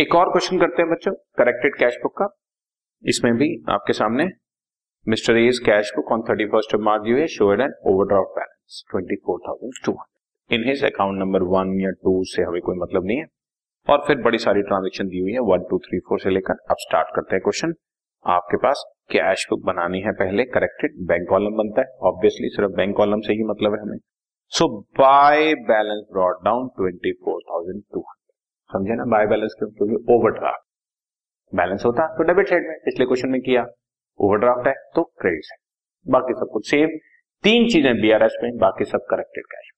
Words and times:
एक 0.00 0.14
और 0.14 0.28
क्वेश्चन 0.30 0.58
करते 0.58 0.82
हैं 0.82 0.90
बच्चों 0.90 1.12
करेक्टेड 1.38 1.74
कैश 1.78 1.96
बुक 2.02 2.12
का। 2.18 2.26
इसमें 3.04 3.32
भी 3.38 3.48
आपके 3.70 3.92
सामने 3.92 4.24
mister 5.06 5.36
as 5.38 5.58
cash 5.66 5.90
book 5.96 6.12
on 6.12 6.22
thirty 6.28 6.44
first 6.46 6.74
of 6.74 6.80
March 6.82 7.06
you 7.06 7.26
showed 7.32 7.60
an 7.60 7.72
overdraft 7.88 8.30
balance 8.36 8.82
twenty 8.90 9.16
four 9.16 9.40
thousand 9.48 9.72
two 9.84 9.92
hundred 9.92 10.58
in 10.58 10.68
his 10.68 10.84
account 10.84 11.18
number 11.18 11.42
one 11.48 11.74
या 11.80 11.90
टू 12.04 12.12
से 12.26 12.42
हमें 12.42 12.60
कोई 12.60 12.78
मतलब 12.78 13.06
नहीं 13.06 13.18
है। 13.18 13.26
और 13.86 14.04
फिर 14.06 14.22
बड़ी 14.22 14.38
सारी 14.38 14.62
ट्रांजेक्शन 14.68 15.08
दी 15.08 15.18
हुई 15.18 15.32
है 15.32 15.40
वन 15.48 15.66
टू 15.70 15.78
थ्री 15.86 15.98
फोर 16.08 16.20
से 16.20 16.30
लेकर। 16.30 16.62
अब 16.70 16.76
स्टार्ट 16.80 17.14
करते 17.16 17.36
हैं 17.36 17.42
क्वेश्चन 17.42 17.74
आपके 18.24 18.56
पास 18.62 18.84
कैश 19.12 19.46
बुक 19.50 19.64
बनानी 19.66 20.00
है 20.02 20.12
पहले 20.20 20.44
करेक्टेड 20.54 20.94
बैंक 21.08 21.28
कॉलम 21.30 21.58
बनता 21.58 21.82
है। 21.82 22.08
ऑब्वियसली 22.10 22.48
सिर्फ़ 22.54 22.72
बैंक 22.76 22.96
कॉलम 22.96 23.26
से 23.26 23.32
ही 23.32 23.44
मतलब 23.50 23.74
है 23.74 23.82
हमें। 23.82 23.98
So 24.52 24.68
by 24.98 25.54
balance 25.68 26.02
brought 26.12 26.42
down 26.44 26.68
twenty 26.78 27.12
four 27.14 27.42
thousand 27.50 27.82
two 27.82 28.00
hundred 28.00 28.18
समझे 28.70 28.94
ना 28.96 29.04
बाय 29.10 29.26
बैलेंस 29.26 29.54
क्यों 29.58 29.68
क्योंकि 29.70 29.96
ओवरड्राफ्ट 30.14 30.66
बैलेंस 31.52 31.84
होता 31.86 32.06
तो 32.16 32.24
डेबिट 32.24 32.48
साइड 32.48 32.68
में 32.68 32.76
पिछले 32.84 33.06
क्वेश्चन 33.06 33.30
में 33.30 33.40
किया 33.42 33.64
ओवरड्राफ्ट 34.20 34.66
है 34.66 34.74
तो 34.94 35.02
क्रेडिट 35.20 35.44
साइड 35.44 36.12
बाकी 36.12 36.34
सब 36.34 36.50
कुछ 36.52 36.70
सेम 36.70 36.98
तीन 37.44 37.68
चीज़ें 37.70 38.00
बीआरएस 38.00 38.36
में, 38.42 38.56
बाकी 38.58 38.84
सब 38.84 39.06
corrected 39.10 39.44
cash 39.46 39.68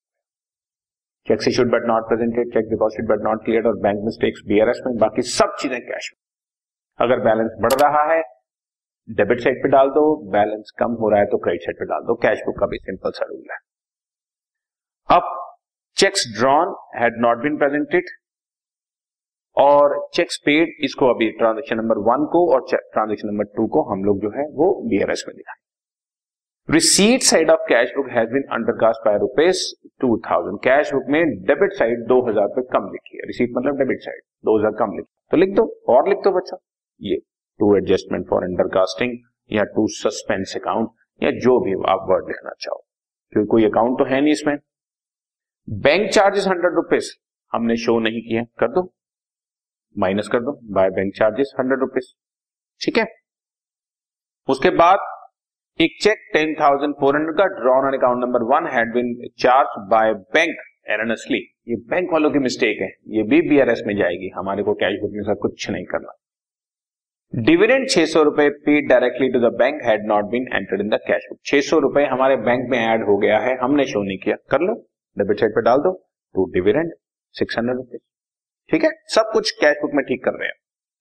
cheque 1.27 1.48
issued 1.48 1.70
but 1.73 1.87
not 1.88 2.09
presented 2.09 2.52
cheque 2.55 2.68
deposit 2.70 3.06
but 3.09 3.24
not 3.24 3.45
cleared 3.45 3.66
और 3.68 3.77
बैंक 3.80 3.98
मिस्टेक्स 4.05 4.42
बीआरएस 4.46 4.80
में, 4.87 4.96
बाकी 4.98 5.23
सब 5.30 5.56
चीज़ें 5.60 5.80
कैश 5.80 6.10
में। 6.12 6.20
अगर 6.98 7.20
बैलेंस 7.24 7.51
बढ़ 7.62 7.73
रहा 7.82 8.02
है 8.12 8.23
डेबिट 9.09 9.40
साइड 9.40 9.62
पे 9.62 9.68
डाल 9.68 9.88
दो 9.90 10.04
बैलेंस 10.32 10.73
कम 10.79 10.96
हो 11.01 11.10
रहा 11.10 11.20
है 11.20 11.27
तो 11.27 11.38
क्रेडिट 11.45 11.62
साइड 11.62 11.79
पे 11.79 11.84
डाल 11.87 12.02
दो। 12.06 12.15
कैश 12.23 12.43
बुक 12.46 12.59
का 12.60 12.66
भी 12.66 12.79
सिंपल 12.80 13.10
सा 13.12 13.27
रूल 13.29 13.46
है। 13.51 13.59
अब 15.09 15.30
cheques 15.96 16.26
drawn 16.38 16.74
had 16.96 17.20
not 17.20 17.43
been 17.43 17.57
presented 17.59 18.10
और 19.56 19.96
चेक्स 20.14 20.36
पेड 20.45 20.84
इसको 20.84 21.06
अभी 21.06 21.30
ट्रांजेक्शन 21.38 21.76
नंबर 21.76 21.98
वन 22.04 22.24
को 22.32 22.46
और 22.54 22.66
ट्रांजेक्शन 22.70 23.28
नंबर 23.28 23.45
टू 23.56 23.66
को 23.68 23.82
हम 23.90 24.04
लोग 24.04 24.20
जो 24.20 24.30
है 24.30 24.46
वो 24.54 24.68
बीआरएस 24.90 25.24
में 25.28 25.36
दिखाएँ 25.36 25.60
receipt 26.68 27.22
side 27.22 27.50
of 27.50 27.60
cash 27.68 27.92
book 27.96 28.08
has 28.10 28.28
been 28.30 28.42
by 29.06 29.18
rupees 29.18 29.62
two 30.00 30.16
thousand 30.26 30.58
cash 30.64 30.92
book 30.92 31.08
में 31.08 31.23
डेबिट 31.45 31.73
साइड 31.74 32.06
दो 32.08 32.20
हज़ार 32.28 32.46
पे 32.48 32.62
कम 32.73 32.88
लिखी 32.92 33.16
है। 33.16 33.26
रिसीट 33.26 33.50
मतलब 33.56 33.78
डेबिट 33.78 34.00
साइड 34.00 34.23
दो 34.45 34.56
हज़ार 34.58 34.73
कम 34.78 34.96
लिखी 34.96 35.08
तो 35.30 35.36
लिख 35.36 35.54
दो, 35.56 35.64
और 35.88 36.08
लिख 36.08 36.18
दो 36.24 36.30
बच्चा। 36.32 36.56
ये 37.00 37.16
टू 37.60 37.74
एडजस्टमेंट 37.76 38.26
फॉर 38.28 38.45
अंडरकास्टिंग 38.45 39.18
या 39.50 39.64
टू 39.74 39.86
सस्पेंस 39.92 40.54
अकाउंट 40.56 40.88
या 41.20 41.30
जो 41.40 41.58
भी 41.60 41.73
आप 41.92 42.06
वर्ड 42.10 42.28
लिखना 42.28 42.50
चाहो। 42.60 42.82
क्योंकि 43.32 43.48
कोई 43.48 43.64
अकाउंट 43.64 43.98
तो 43.98 44.04
है 44.04 44.20
नहीं 44.20 44.32
इसमें। 44.32 44.56
बैंक 45.68 46.10
चार्जेस 46.10 46.46
हंड्रेड 46.48 46.74
रुपीज़ 46.74 47.12
हमने 47.52 47.76
शो 47.78 47.98
नहीं 48.00 48.23
किया 48.23 48.42
कर 48.60 48.68
दो। 48.70 48.82
माइनस 49.96 50.29
कर 50.29 50.40
दो, 50.40 50.59
by 50.73 50.90
bank 50.90 51.12
charges 51.16 51.52
hundred 51.60 51.80
rupees 51.80 52.12
ठीक 52.80 52.98
है? 52.98 53.07
उसके 54.48 54.71
बाद 54.76 54.98
एक 55.80 55.96
cheque 56.02 56.18
ten 56.32 56.54
thousand 56.54 56.95
four 56.95 57.16
hundred 57.16 57.37
का 57.37 57.45
drawn 57.60 57.87
on 57.87 57.98
account 57.98 58.24
number 58.24 58.43
one 58.48 58.66
had 58.73 58.93
been 58.95 59.15
charge 59.38 59.79
by 59.90 60.13
bank 60.35 60.57
erroneously 60.90 61.38
ये 61.68 61.76
बैंक 61.90 62.13
वालों 62.13 62.30
की 62.30 62.38
मिस्टेक 62.38 62.80
है। 62.80 62.88
ये 63.09 63.23
भी 63.23 63.40
बीआरएस 63.48 63.82
में 63.87 63.95
जाएगी। 63.96 64.31
हमारे 64.37 64.62
को 64.62 64.75
कैश 64.75 65.00
बुक 65.00 65.10
में 65.15 65.22
से 65.25 65.34
कुछ 65.41 65.69
नहीं 65.70 65.84
करना। 65.84 66.12
डिविडेंड 67.32 67.88
छह 67.91 68.06
सौ 68.06 68.22
रुपए 68.22 68.48
paid 68.65 68.88
directly 68.88 69.28
to 69.32 69.41
the 69.41 69.53
bank 69.59 69.82
had 69.82 70.06
not 70.06 70.25
been 70.31 70.48
entered 70.54 70.81
in 70.81 70.88
the 70.88 70.98
cash 71.06 71.26
book 71.31 71.38
छह 71.44 71.60
सौ 71.60 71.78
रुपए 71.78 72.04
हमारे 72.06 72.37
बैंक 72.48 72.69
में 72.70 72.78
ऐड 72.78 73.04
हो 73.09 73.16
गया 73.16 73.38
है। 73.38 73.56
हमने 73.59 73.84
शो 73.84 74.03
नहीं 74.03 74.19
किया। 74.19 74.37
कर 74.50 74.60
लो। 74.60 74.75
डेबिट 75.16 75.41
साइड 75.41 75.53
पे 75.53 75.62
डाल 75.62 75.78
दो। 75.78 75.93
To 76.34 76.50
dividend 76.54 76.93
six 77.34 77.59
hundred 77.59 77.76
rupees 77.76 78.03
ठीक 78.72 78.84
है? 78.84 78.91
सब 79.15 79.31
कुछ 79.32 79.50
कैश 79.60 79.76
बुक 79.82 79.94
में 79.94 80.04
ठीक 80.04 80.24
कर 80.24 80.38
रहे 80.38 80.48
हैं। 80.48 80.54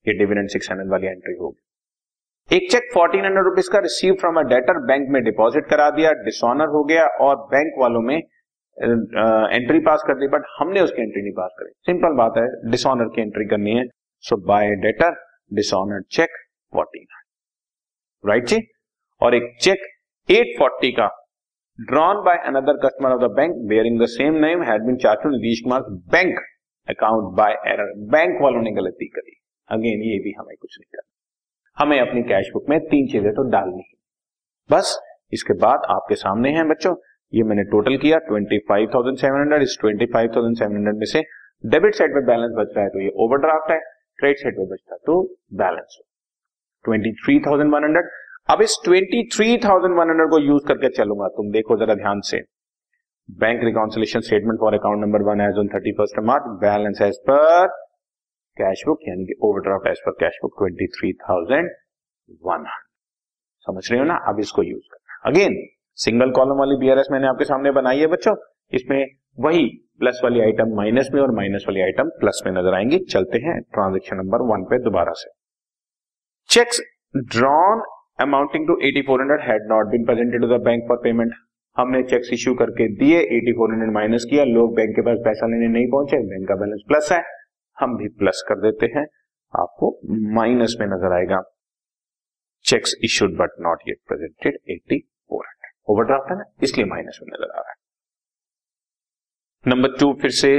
ये 0.06 0.14
डिविडेंड 0.20 0.50
सिक्स 0.50 0.72
हंड्रेड 0.72 0.90
वाली 0.92 1.08
एंट्री 1.08 1.36
होगी। 1.36 2.56
एक 2.56 2.72
चेक 2.72 2.90
फोर्टीन 2.94 3.26
हंड्रेड 3.26 3.46
रुपीज़ 3.46 3.70
का 3.72 3.80
receive 3.80 4.14
from 4.22 4.40
a 4.40 4.42
debtor 4.48 4.80
bank 4.88 5.08
में 5.12 5.22
डिपॉजिट 5.24 5.66
करा 5.70 5.90
दिया 5.92 6.12
डिसऑनर 6.24 6.70
हो 6.70 6.84
गया 6.86 7.06
और 7.26 7.36
बैंक 7.54 7.80
वालों 7.82 8.02
में 8.02 8.16
एंट्री 8.18 9.80
पास 9.86 10.04
कर 10.08 10.20
दी 10.20 10.28
बट 10.28 10.44
हमने 10.58 10.82
उसकी 10.82 11.02
एंट्री 11.02 11.22
नहीं 11.22 11.34
पास 11.34 11.56
करी। 11.60 11.72
सिंपल 11.86 12.18
बात 12.18 12.38
है 12.38 12.46
डिसऑनर 12.72 13.10
की 13.16 13.22
एंट्री 13.22 13.46
करनी 13.48 13.76
है। 13.78 13.86
So 14.24 14.38
by 14.48 14.76
debtor 14.84 15.16
dishonour 15.52 16.02
cheque 16.12 16.38
fourteen 16.74 17.06
right 18.24 18.46
जी? 18.48 18.62
और 19.22 19.36
एक 19.36 19.52
चेक 19.62 19.88
एट 20.30 20.58
फोर्टी 20.60 20.92
का 20.92 21.08
drawn 21.80 22.24
by 22.26 22.38
another 22.48 22.78
customer 22.86 23.12
of 23.12 23.22
the 23.22 23.32
bank 23.36 23.56
bearing 23.70 24.02
the 24.02 24.06
same 24.10 24.34
name 24.46 24.64
had 24.64 24.86
been 24.86 24.98
charge 25.04 25.24
to 25.24 25.30
Nitish 25.30 25.62
Kumar 25.64 25.82
bank 26.14 26.40
account 26.88 27.36
by 27.38 27.54
error 27.68 27.94
bank 28.10 28.42
वालों 28.42 28.62
ने 28.62 28.72
गलती 28.74 29.08
करी। 29.10 29.36
Again 29.70 30.02
ये 30.04 30.18
भी 30.20 30.34
हमें 30.40 30.56
कुछ 30.56 30.78
नहीं 30.80 30.90
करना। 30.92 31.10
हमें 31.78 32.00
अपनी 32.00 32.22
कैश 32.30 32.50
बुक 32.54 32.70
में 32.70 32.80
तीन 32.86 33.08
चीज़ें 33.08 33.32
तो 33.34 33.50
डालनी 33.52 33.80
है। 33.80 33.94
बस, 34.70 34.98
इसके 35.34 35.54
बाद 35.60 35.86
आपके 35.90 36.16
सामने 36.18 36.52
है 36.52 36.64
बच्चों, 36.70 36.96
ये 37.34 37.44
मैंने 37.44 37.64
टोटल 37.66 37.98
किया 37.98 38.18
twenty 38.24 38.58
five 38.70 38.90
thousand 38.94 39.18
seven 39.18 39.40
hundred 39.40 39.62
इस 39.62 39.78
twenty 39.82 40.06
five 40.14 40.32
thousand 40.36 40.58
seven 40.58 40.76
hundred 40.76 40.96
में 40.96 41.06
से 41.06 41.22
डेबिट 41.64 41.96
साइड 41.96 42.14
पे 42.14 42.26
बैलेंस 42.26 42.52
बच 42.58 42.74
रहा 42.76 42.84
है 42.84 42.90
तो 42.90 43.02
ये 43.02 43.10
ओवरड्राफ्ट 43.18 43.72
है 43.72 43.80
क्रेडिट 44.20 44.40
साइड 44.40 44.56
पे 44.56 44.66
बचता 44.66 44.94
है 44.94 45.00
तो 45.06 45.22
बैलेंस 45.56 46.00
वन 46.86 47.84
हंड्रेड 47.84 48.10
अब 48.50 48.62
इस 48.62 48.76
twenty 48.86 49.24
three 49.36 49.58
thousand 49.66 49.98
one 49.98 50.10
hundred 50.10 50.30
को 50.30 50.40
यूज़ 50.40 50.64
करके 50.68 50.90
चलूँगा, 50.90 51.28
तुम 51.28 51.52
देखो 51.52 51.78
जरा 51.78 51.96
ध्यान 51.96 52.22
से। 52.22 52.40
Bank 53.30 53.64
reconciliation 53.64 54.20
statement 54.22 54.60
for 54.60 54.74
account 54.74 55.02
number 55.02 55.22
one 55.24 55.42
as 55.42 55.58
on 55.60 55.68
thirty 55.68 55.92
first 55.98 56.20
March 56.26 56.44
balance 56.62 57.02
as 57.02 57.18
पर 57.30 57.68
कैश 58.58 58.84
बुक 58.88 59.08
यानी 59.08 59.26
कि 59.26 59.36
book 60.42 60.58
twenty 60.60 60.88
three 60.96 61.12
thousand 61.22 61.70
one 62.42 62.66
hundred 62.68 62.80
समझ 63.66 63.84
रहे 63.92 64.00
हो 64.00 64.06
ना? 64.06 64.16
अब 64.28 64.40
इसको 64.40 64.64
यूज़ 64.64 64.88
करना। 64.92 65.20
अगेन 65.30 65.56
सिंगल 65.98 66.32
कॉलम 66.32 66.60
वाली 66.60 66.76
बीआरएस 66.78 67.08
मैंने 67.12 67.28
आपके 67.28 67.46
सामने 67.46 67.72
बनाई 67.72 68.00
है 68.00 68.08
बच्चों। 68.08 68.36
इसमें 68.74 69.00
वही 69.40 69.66
प्लस 70.00 70.20
वाली 70.24 70.42
आइटम 70.42 70.76
माइनस 70.78 71.10
में 71.14 71.22
और 71.22 71.32
माइनस 71.36 71.66
वाली 71.68 71.82
आइटम 71.82 72.10
प्लस 72.20 72.42
में 72.46 72.52
नज़र 72.54 72.76
आएँगी। 72.76 73.00
चलते 73.06 73.38
हैं 73.38 73.60
ट्रांजेक्शन 73.74 74.18
नंबर 74.18 74.46
वन 74.52 74.64
पे 74.64 74.80
दोबारा 74.84 75.14
से। 75.16 75.32
Cheques 76.50 76.82
drawn 77.36 77.84
amounting 78.22 78.68
to 78.68 78.78
eighty 78.88 79.02
four 79.08 79.22
hundred 79.22 79.48
had 79.50 79.68
not 79.70 79.92
been 79.92 80.06
presented 80.06 80.42
to 80.42 80.48
the 80.48 80.62
bank 80.64 80.84
for 80.88 80.98
payment 81.04 81.34
हमने 81.78 82.02
चेक्स 82.04 82.30
इश्यू 82.34 82.54
करके 82.56 82.88
दिए 82.96 83.20
एटी 83.36 83.52
फोर 83.54 83.72
हंड्रेड 83.72 83.92
माइनस 83.94 84.26
किया, 84.30 84.44
लोग 84.46 84.76
बैंक 84.76 84.96
के 84.96 85.02
पास 85.02 85.18
पैसा 85.26 85.48
लेने 85.48 85.68
नहीं 85.70 85.88
पहुँचे 85.92 86.18
बैंक 86.30 86.48
का 86.48 86.56
बैलेंस 86.56 86.82
प्लस 86.88 87.12
है, 87.12 87.22
हम 87.78 87.96
भी 87.98 88.08
प्लस 88.20 88.44
कर 88.48 88.60
देते 88.62 88.86
हैं। 88.96 89.06
आपको 89.54 89.88
माइनस 90.36 90.76
में 90.80 90.88
नज़र 90.88 91.14
आएगा। 91.14 91.42
Cheques 92.66 92.96
issued 93.04 93.38
but 93.38 93.62
not 93.62 93.88
yet 93.88 93.98
presented 94.08 94.58
eighty 94.70 95.00
four 95.00 95.46
hundred 95.46 95.74
overdraft 95.90 96.32
है 96.32 96.38
ना, 96.38 96.44
इसलिए 96.64 96.86
माइनस 96.88 97.20
में 97.22 97.30
नज़र 97.30 97.50
आ 97.50 97.58
रहा 97.58 97.70
है। 97.70 97.76
नंबर 99.66 99.98
टू 100.00 100.14
फिर 100.22 100.32
से 100.34 100.52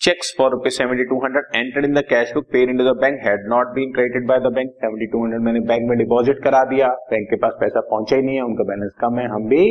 cheques 0.00 0.34
for 0.38 0.50
rupees 0.50 0.74
seventy 0.74 1.04
two 1.04 1.16
hundred 1.24 1.56
enter 1.56 1.84
in 1.84 1.94
the 1.94 2.02
cash 2.08 2.32
book 2.34 2.44
paid 2.52 2.70
in 2.70 2.76
the 2.78 2.96
bank 3.00 3.18
had 3.24 3.48
not 3.48 3.74
been 3.74 3.92
credited 3.92 4.26
by 4.28 4.38
the 4.40 4.52
bank 4.54 4.70
seventy 4.76 5.06
two 5.06 5.22
hundred 5.24 5.42
मैंने 5.42 5.60
बैंक 5.68 5.88
में 5.88 5.96
डिपॉजिट 5.98 6.42
करा 6.44 6.64
दिया 6.66 6.88
बैंक 7.10 7.28
के 7.30 7.36
पास 7.38 7.56
पैसा 7.60 7.80
पहुँचा 7.90 8.16
ही 8.16 8.22
नहीं 8.22 8.36
है, 8.36 8.42
उनका 8.42 8.64
बैलेंस 8.64 8.92
कम 9.00 9.18
है, 9.18 9.26
हम 9.28 9.48
भी 9.48 9.64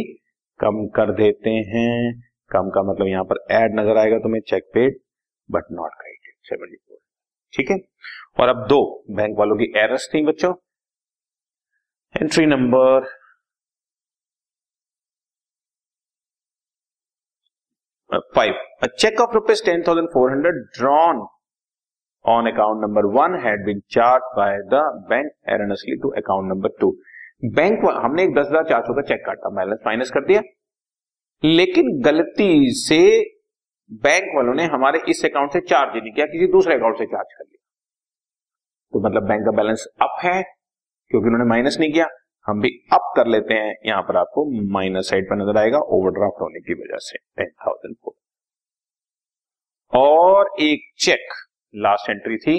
कम 0.60 0.86
कर 0.96 1.12
देते 1.16 1.50
हैं। 1.70 2.14
कम 2.52 2.70
का 2.76 2.82
मतलब 2.84 3.08
यहाँ 3.08 3.24
पर 3.26 3.46
एड 3.56 3.80
नज़र 3.80 3.98
आएगा 3.98 4.18
तुम्हें 4.20 4.42
cheque 4.48 4.64
paid 4.74 5.00
but 5.50 5.72
not 5.74 5.92
credited 5.94 6.36
seventy 6.50 6.76
four 6.78 6.98
ठीक 7.54 7.72
है? 7.72 7.78
और 8.40 8.50
अब 8.50 8.66
दो 8.70 8.82
बैंक 9.12 9.38
वालों 9.40 9.56
की 9.58 9.72
एरर्स 9.80 10.10
थी 10.14 10.26
बच्चों। 10.26 10.54
Entry 12.16 12.46
number 12.46 13.08
five 18.36 18.54
a 18.84 18.88
cheque 18.88 19.20
of 19.22 19.34
rupees 19.34 19.64
ten 19.66 19.84
thousand 19.88 20.08
four 20.10 20.32
hundred 20.32 20.56
drawn 20.78 21.26
on 22.26 22.48
account 22.52 22.82
number 22.82 23.06
one 23.14 23.36
had 23.44 23.66
been 23.66 23.80
charge 23.92 24.24
by 24.38 24.58
the 24.72 24.82
bank 25.10 25.32
erroneously 25.50 25.96
to 26.02 26.10
account 26.18 26.50
number 26.50 26.70
two 26.80 26.90
bank 27.44 27.86
हमने 27.96 28.24
एक 28.24 28.34
दस 28.34 28.48
हज़ार 28.48 28.64
चार 28.70 28.82
सौ 28.84 28.94
का 28.94 29.02
चेक 29.04 29.26
काटा 29.26 29.50
बैलेंस 29.56 29.80
माइनस 29.86 30.12
कर 30.12 30.26
दिया। 30.26 30.42
लेकिन 31.44 31.92
गलती 32.02 32.72
से 32.78 33.00
बैंक 34.04 34.36
वालों 34.36 34.54
ने 34.56 34.64
हमारे 34.68 35.00
इस 35.10 35.24
अकाउंट 35.26 35.54
से 35.54 35.60
चार्ज 35.62 35.96
नहीं 35.96 36.12
किया, 36.14 36.26
किसी 36.28 36.48
दूसरे 36.52 36.76
अकाउंट 36.76 36.98
से 36.98 37.06
चार्ज 37.08 37.34
कर 37.34 37.44
लिया 37.44 37.58
तो 38.94 39.00
मतलब 39.00 39.28
बैंक 39.28 39.46
का 39.46 39.52
बैलेंस 39.54 39.86
अप 40.02 40.16
है, 40.24 40.42
क्योंकि 41.12 41.28
उन्होंने 41.28 41.50
माइनस 41.50 41.78
नहीं 41.80 41.92
किया। 41.94 42.08
हम 42.48 42.62
भी 42.62 42.70
अप 42.94 43.12
कर 43.16 43.28
लेते 43.28 43.54
हैं, 43.54 43.74
यहाँ 43.86 44.02
पर 44.04 44.18
आपको 44.18 44.46
माइनस 44.74 45.10
साइड 45.10 45.30
पर 45.30 45.36
नज़र 45.38 45.58
आएगा 45.58 45.80
ओवरड्राफ्ट 45.90 46.42
होने 46.42 46.60
की 46.60 46.74
वजह 46.76 46.98
से 47.02 47.18
टेन 47.18 47.52
थाउज़ेंड 47.66 47.96
और 49.94 50.50
एक 50.62 50.82
चेक 51.00 51.34
लास्ट 51.74 52.10
एंट्री 52.10 52.38
थी। 52.40 52.58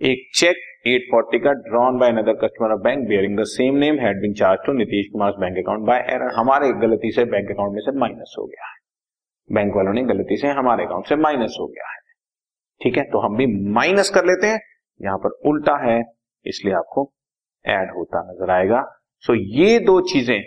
एक 0.00 0.30
चेक 0.34 0.56
840 0.84 1.38
का 1.44 1.52
drawn 1.52 1.98
by 1.98 2.10
another 2.10 2.32
customer 2.32 2.72
of 2.72 2.80
bank 2.80 3.06
bearing 3.08 3.38
the 3.38 3.44
same 3.44 3.74
name 3.74 3.98
had 3.98 4.20
been 4.20 4.34
charge 4.34 4.60
to 4.66 4.72
Nitish 4.72 5.08
Kumar 5.12 5.32
bank 5.32 5.56
account 5.58 5.86
by 5.86 5.98
error 6.10 6.32
हमारे 6.34 6.70
गलती 6.80 7.10
से 7.12 7.24
बैंक 7.24 7.50
अकाउंट 7.50 7.72
में 7.72 7.80
से 7.80 7.92
माइनस 7.98 8.34
हो 8.38 8.44
गया 8.44 8.66
है। 8.66 8.78
बैंक 9.50 9.76
वालों 9.76 9.92
ने 9.92 10.02
गलती 10.04 10.36
से 10.36 10.48
हमारे 10.48 10.84
अकाउंट 10.84 11.06
से 11.06 11.16
माइनस 11.16 11.56
हो 11.60 11.66
गया 11.66 11.90
है। 11.90 11.98
ठीक 12.80 12.96
है? 12.96 13.04
तो 13.04 13.18
हम 13.18 13.36
भी 13.36 13.46
माइनस 13.72 14.10
कर 14.10 14.24
लेते 14.24 14.46
हैं। 14.46 14.60
यहाँ 15.00 15.18
पर 15.18 15.30
उल्टा 15.48 15.76
है 15.84 16.00
इसलिए 16.46 16.74
आपको 16.74 17.12
ऐड 17.64 17.90
होता 17.90 18.22
नज़र 18.30 18.50
आएगा। 18.50 18.82
सो 19.24 19.34
ये 19.34 19.78
दो 19.78 20.00
चीज़ें 20.00 20.40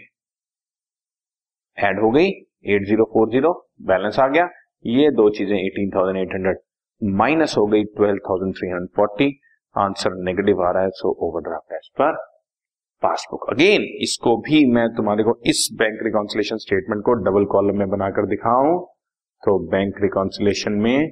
ऐड 1.77 1.99
हो 1.99 2.11
गई। 2.11 2.31
8040 2.69 3.53
बैलेंस 3.81 4.19
आ 4.19 4.27
गया। 4.27 4.49
ये 4.85 5.11
दो 5.11 5.29
चीज़ें 5.29 5.55
18,800 5.57 6.55
माइनस 7.01 7.55
हो 7.57 7.65
गई 7.67 7.83
12,340 7.99 9.31
आंसर 9.75 10.15
नेगेटिव 10.23 10.61
आ 10.63 10.71
रहा 10.71 10.83
है 10.83 10.89
सो 10.93 11.09
ओवरड्राफ्ट 11.27 11.73
एज 11.73 11.89
पर 11.99 12.15
पासबुक 13.03 13.49
अगेन 13.49 13.83
इसको 14.01 14.35
भी 14.41 14.65
मैं 14.73 14.87
तुम्हारे 14.95 15.23
को 15.23 15.35
इस 15.45 15.67
बैंक 15.73 16.03
रिकॉन्सिलेशन 16.03 16.57
स्टेटमेंट 16.57 17.01
को 17.05 17.13
डबल 17.23 17.45
कॉलम 17.51 17.77
में 17.79 17.89
बनाकर 17.89 18.25
दिखाऊँ। 18.25 18.79
तो 19.43 19.57
बैंक 19.69 19.95
रिकॉन्सिलेशन 20.01 20.73
में 20.81 21.11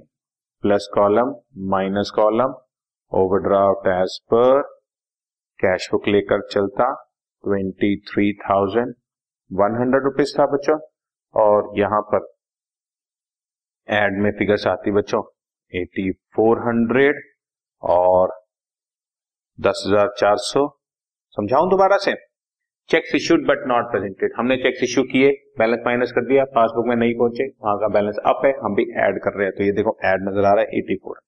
plus 0.63 0.89
column 0.93 1.33
minus 1.71 2.11
column 2.15 2.53
overdraft 3.11 3.87
as 3.87 4.17
पर 4.33 4.61
कैश 5.59 5.89
बुक 5.91 6.07
लेकर 6.07 6.47
चलता 6.51 6.93
twenty 7.43 7.95
three 8.09 8.31
thousand 8.39 8.93
one 9.51 9.75
hundred 9.79 10.03
rupees 10.03 10.37
था 10.39 10.45
बच्चों। 10.45 10.77
और 11.35 11.71
यहाँ 11.79 12.01
पर 12.11 12.27
एड 13.87 14.21
में 14.21 14.31
फिगर्स 14.31 14.67
आती 14.67 14.91
बच्चों 14.91 15.21
एटी 15.73 16.11
फोर 16.35 16.59
हंड्रेड 16.59 17.21
और 17.83 18.40
दस 19.61 19.83
हज़ार 19.87 20.13
चार 20.17 20.37
सौ। 20.39 20.67
समझाऊं 21.37 21.69
दोबारा 21.69 21.97
से? 21.99 22.13
Cheques 22.89 23.13
issued 23.15 23.45
but 23.47 23.67
not 23.67 23.91
presented 23.91 24.31
हमने 24.37 24.55
चेक्स 24.57 24.83
इश्यू 24.83 25.03
किए 25.05 25.29
बैलेंस 25.59 25.81
माइनस 25.85 26.11
कर 26.11 26.25
दिया 26.25 26.43
पासबुक 26.55 26.87
में 26.87 26.95
नहीं 26.95 27.13
पहुँचे, 27.15 27.45
वहाँ 27.63 27.77
का 27.79 27.87
बैलेंस 27.89 28.17
अप 28.25 28.41
है, 28.45 28.51
हम 28.63 28.75
भी 28.75 28.83
ऐड 29.01 29.19
कर 29.23 29.37
रहे 29.37 29.47
हैं। 29.47 29.55
तो 29.57 29.63
ये 29.63 29.71
देखो 29.71 29.97
ऐड 30.05 30.27
नज़र 30.29 30.45
आ 30.45 30.53
रहा 30.53 30.61
है 30.61 30.79
एटी 30.79 30.95
फोर 30.95 31.19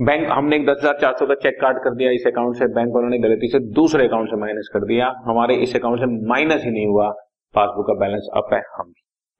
बैंक 0.00 0.28
हमने 0.30 0.58
दस 0.60 0.78
हज़ार 0.78 0.98
चार 1.00 1.16
सौ 1.18 1.26
का 1.26 1.34
चेक 1.42 1.60
काट 1.60 1.82
कर 1.84 1.94
दिया 1.96 2.10
इस 2.12 2.26
अकाउंट 2.26 2.56
से। 2.56 2.66
बैंक 2.74 2.94
वालों 2.94 3.08
ने 3.08 3.18
गलती 3.20 3.48
से 3.48 3.58
दूसरे 3.74 4.06
अकाउंट 4.08 4.30
से 4.30 4.36
माइनस 4.36 4.70
कर 4.72 4.86
दिया। 4.86 5.12
हमारे 5.26 5.56
इस 5.62 5.76
अकाउंट 5.76 6.00
से 6.00 6.06
माइनस 6.28 6.64
ही 6.64 6.70
नहीं 6.70 6.86
हुआ। 6.86 7.10
पासबुक 7.54 7.86
का 7.86 7.98
बैलेंस 8.00 8.28
अप 8.36 8.54
है, 8.54 8.62
हम 8.78 8.92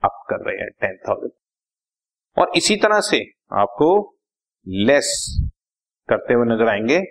अप 0.03 0.23
कर 0.31 0.45
रहे 0.47 0.57
हैं 0.57 0.69
टेन 0.81 0.97
थाउज़ेंड 1.09 1.33
और 2.37 2.53
इसी 2.57 2.77
तरह 2.79 3.01
से 3.07 3.25
आपको 3.57 3.91
लेस 4.85 5.11
करते 6.09 6.35
हुए 6.35 6.47
नज़र 6.47 6.69
आएँगे। 6.69 7.03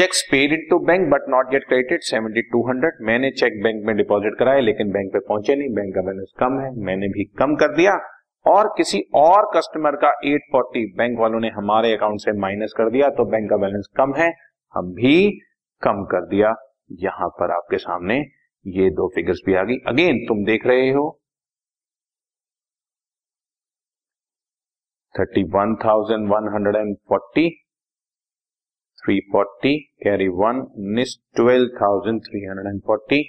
Cheques 0.00 0.22
paid 0.30 0.52
into 0.70 0.78
bank 0.78 1.02
but 1.08 1.24
not 1.28 1.48
get 1.50 1.64
credited 1.64 2.02
seventy 2.02 2.42
two 2.42 2.60
hundred 2.68 3.00
मैंने 3.06 3.30
चेक 3.30 3.62
बैंक 3.62 3.82
में 3.86 3.96
डिपॉजिट 3.96 4.38
कराया, 4.38 4.60
लेकिन 4.60 4.92
बैंक 4.92 5.12
पे 5.12 5.20
पहुँचे 5.20 5.56
नहीं। 5.56 5.68
बैंक 5.74 5.94
का 5.94 6.02
बैलेंस 6.02 6.32
कम 6.38 6.58
है, 6.60 6.70
मैंने 6.84 7.08
भी 7.08 7.24
कम 7.38 7.54
कर 7.56 7.74
दिया। 7.76 7.98
और 8.46 8.72
किसी 8.76 9.00
और 9.14 9.50
कस्टमर 9.56 9.96
का 9.96 10.12
840 10.26 10.86
बैंक 10.96 11.18
वालों 11.20 11.40
ने 11.40 11.48
हमारे 11.50 11.92
अकाउंट 11.96 12.20
से 12.20 12.32
माइनस 12.40 12.74
कर 12.76 12.90
दिया 12.90 13.10
तो 13.10 13.24
बैंक 13.30 13.50
का 13.50 13.56
बैलेंस 13.56 13.88
कम 13.96 14.14
है। 14.14 14.32
हम 14.74 14.92
भी 14.94 15.14
कम 15.82 16.04
कर 16.06 16.26
दिया। 16.26 16.54
यहाँ 17.00 17.28
पर 17.40 17.50
आपके 17.52 17.78
सामने 17.78 18.20
ये 18.66 18.90
दो 18.90 19.12
फिगर्स 19.14 19.42
भी 19.46 19.54
आ 19.54 19.62
गई। 19.62 19.78
अगेन 19.86 20.26
तुम 20.28 20.44
देख 20.44 20.66
रहे 20.66 20.90
हो। 20.90 21.08
Thirty 25.14 25.42
one 25.54 25.76
thousand 25.84 26.28
one 26.28 26.54
hundred 26.54 26.76
and 26.76 26.96
forty 27.08 27.50
three 29.02 29.18
forty 29.32 29.76
carry 30.02 30.28
one 30.38 30.60
उन्नीस 30.78 31.16
twelve 31.36 31.68
thousand 31.76 32.20
three 32.22 32.44
hundred 32.44 32.66
and 32.66 32.80
forty 32.86 33.22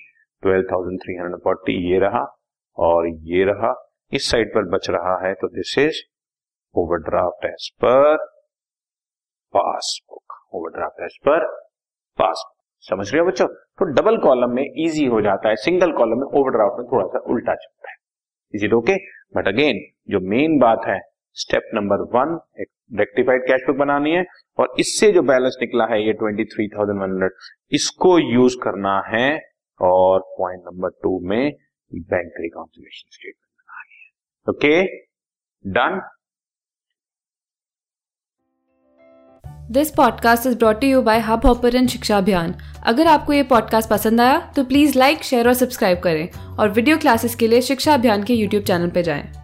twelve 0.44 0.68
thousand 0.71 1.00
three 1.00 1.15
hundred 1.15 1.41
forty 1.44 1.73
ये 1.91 2.00
रहा, 2.00 2.23
और 2.77 3.07
ये 3.07 3.44
रहा, 3.44 3.73
इस 4.12 4.29
साइड 4.31 4.53
पर 4.53 4.69
बच 4.69 4.89
रहा 4.89 5.15
है 5.27 5.33
तो 5.33 5.47
दिस 5.47 5.77
इज़ 5.79 6.01
ओवरड्राफ्ट 6.75 7.45
एज 7.45 7.69
पर 7.83 8.25
पासबुक 9.53 10.33
ओवरड्राफ्ट 10.53 11.03
एज 11.03 11.18
पर 11.25 11.45
पासबुक 12.19 12.57
समझ 12.83 13.12
रहे 13.12 13.19
हो 13.21 13.27
बच्चों? 13.27 13.47
तो 13.47 13.85
डबल 13.94 14.18
कॉलम 14.18 14.56
में 14.56 14.63
इजी 14.63 15.06
हो 15.06 15.21
जाता 15.21 15.50
है 15.50 15.56
सिंगल 15.56 15.91
कॉलम 15.91 16.19
में 16.19 16.25
ओवरड्राफ्ट 16.39 16.79
में 16.79 16.88
थोड़ा 16.91 17.06
सा 17.07 17.19
उल्टा 17.31 17.56
चलता 17.56 17.89
है। 17.89 17.95
Is 18.53 18.65
it 18.65 18.73
okay 18.73 18.95
but 19.35 19.47
again 19.47 19.79
जो 20.09 20.19
मेन 20.29 20.57
बात 20.59 20.85
है 20.88 21.00
स्टेप 21.38 21.69
नंबर 21.74 22.01
वन, 22.13 22.39
एक 22.62 22.68
रेक्टिफाइड 23.00 23.42
कैश 23.42 23.62
बुक 23.68 23.75
बनानी 23.78 24.12
है, 24.12 24.25
और 24.57 24.74
इससे 24.80 25.12
जो 25.12 25.22
बैलेंस 25.24 25.57
निकला 25.62 25.86
है 25.86 26.06
ये 26.06 26.13
twenty 26.13 26.45
three 26.45 26.68
thousand 26.69 27.00
one 27.00 27.12
hundred 27.12 27.31
इसको 27.72 28.18
यूज़ 28.19 28.57
करना 28.63 29.01
है, 29.07 29.30
और 29.80 30.19
पॉइंट 30.38 30.62
नंबर 30.63 30.89
टू 31.04 31.19
में 31.30 31.51
बैंक 31.92 32.33
रिकॉन्सिलेशन 32.42 33.10
स्टेटमेंट 33.12 33.51
बनानी 33.60 33.95
है। 33.98 34.10
Okay 34.48 34.83
done 35.66 36.01
this 39.72 39.92
podcast 39.92 40.48
is 40.48 40.57
brought 40.57 40.83
you 40.83 41.01
by 41.01 41.19
Hubhopper 41.45 41.86
Shiksha 41.88 42.18
Abhiyan 42.18 42.56
अगर 42.86 43.07
आपको 43.07 43.33
ये 43.33 43.44
पॉडकास्ट 43.50 43.89
पसंद 43.89 44.22
आया 44.22 44.39
तो 44.56 44.63
प्लीज़ 44.63 44.98
लाइक 45.00 45.24
शेयर 45.24 45.48
और 45.48 45.54
सब्सक्राइब 45.54 46.00
करें, 46.00 46.28
और 46.57 46.69
वीडियो 46.69 46.98
क्लासेस 46.98 47.36
के 47.36 47.48
लिए 47.48 47.62
शिक्षा 47.63 47.94
अभियान 47.94 48.24
के 48.24 48.33
यूट्यूब 48.33 48.63
चैनल 48.63 48.89
पर 48.89 49.01
जाएँ। 49.01 49.40